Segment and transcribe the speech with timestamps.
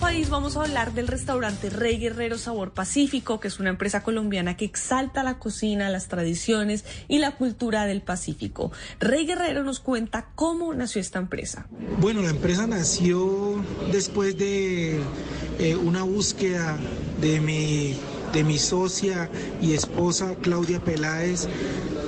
[0.00, 4.56] País vamos a hablar del restaurante Rey Guerrero Sabor Pacífico, que es una empresa colombiana
[4.56, 8.72] que exalta la cocina, las tradiciones y la cultura del Pacífico.
[8.98, 11.66] Rey Guerrero nos cuenta cómo nació esta empresa.
[11.98, 13.62] Bueno, la empresa nació
[13.92, 15.00] después de
[15.58, 16.78] eh, una búsqueda
[17.20, 17.94] de mi,
[18.32, 19.28] de mi socia
[19.60, 21.46] y esposa Claudia Peláez,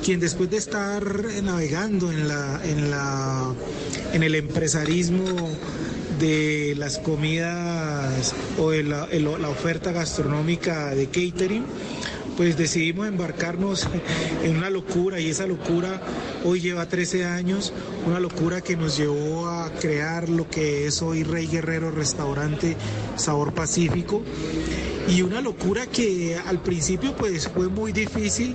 [0.02, 1.04] quien después de estar
[1.42, 3.52] navegando en, la, en, la,
[4.14, 5.26] en el empresarismo,
[6.22, 11.64] de las comidas o de la, la oferta gastronómica de catering,
[12.36, 13.88] pues decidimos embarcarnos
[14.42, 16.00] en una locura y esa locura
[16.44, 17.72] hoy lleva 13 años,
[18.06, 22.76] una locura que nos llevó a crear lo que es hoy Rey Guerrero Restaurante
[23.16, 24.22] Sabor Pacífico
[25.08, 28.54] y una locura que al principio pues fue muy difícil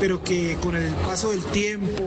[0.00, 2.02] pero que con el paso del tiempo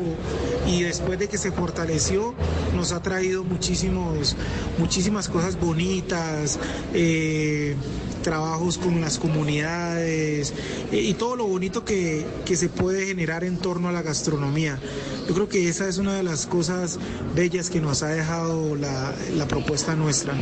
[0.68, 2.34] y después de que se fortaleció,
[2.76, 4.36] nos ha traído muchísimos,
[4.80, 6.60] muchísimas cosas bonitas.
[6.94, 7.76] Eh,
[8.24, 10.54] trabajos con las comunidades
[10.92, 14.80] eh, y todo lo bonito que, que, se puede generar en torno a la gastronomía.
[15.28, 16.98] Yo creo que esa es una de las cosas
[17.36, 20.34] bellas que nos ha dejado la, la propuesta nuestra.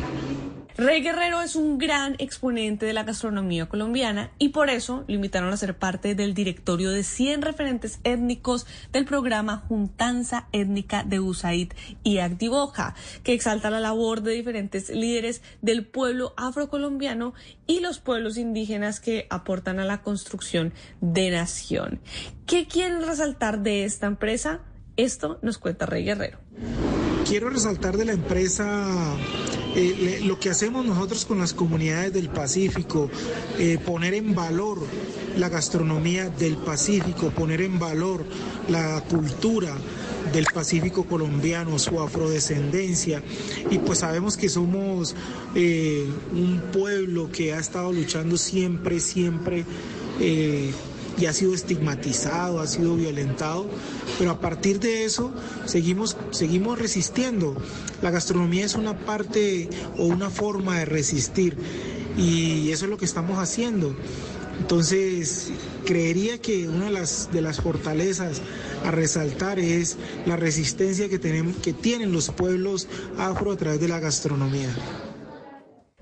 [0.77, 5.51] Rey Guerrero es un gran exponente de la gastronomía colombiana y por eso lo invitaron
[5.51, 11.73] a ser parte del directorio de 100 referentes étnicos del programa Juntanza Étnica de USAID
[12.03, 17.33] y Activoja, que exalta la labor de diferentes líderes del pueblo afrocolombiano
[17.67, 21.99] y los pueblos indígenas que aportan a la construcción de nación.
[22.45, 24.61] ¿Qué quieren resaltar de esta empresa?
[24.95, 26.39] Esto nos cuenta Rey Guerrero.
[27.27, 29.17] Quiero resaltar de la empresa
[29.75, 33.09] eh, lo que hacemos nosotros con las comunidades del Pacífico,
[33.57, 34.79] eh, poner en valor
[35.37, 38.25] la gastronomía del Pacífico, poner en valor
[38.67, 39.75] la cultura
[40.33, 43.23] del Pacífico colombiano, su afrodescendencia.
[43.69, 45.15] Y pues sabemos que somos
[45.55, 49.65] eh, un pueblo que ha estado luchando siempre, siempre
[51.17, 53.67] y ha sido estigmatizado, ha sido violentado,
[54.17, 55.31] pero a partir de eso
[55.65, 57.55] seguimos, seguimos resistiendo.
[58.01, 61.57] La gastronomía es una parte o una forma de resistir
[62.17, 63.95] y eso es lo que estamos haciendo.
[64.59, 65.49] Entonces,
[65.85, 68.41] creería que una de las, de las fortalezas
[68.85, 73.87] a resaltar es la resistencia que, tenemos, que tienen los pueblos afro a través de
[73.87, 74.69] la gastronomía.